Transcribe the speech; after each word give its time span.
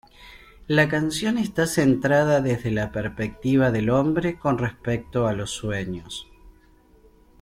La 0.65 0.89
canción 0.89 1.37
está 1.37 1.67
centrada 1.67 2.41
desde 2.41 2.71
la 2.71 2.91
perspectiva 2.91 3.69
del 3.69 3.91
hombre 3.91 4.39
con 4.39 4.57
respecto 4.57 5.27
a 5.27 5.33
los 5.33 5.51
sueños. 5.51 6.27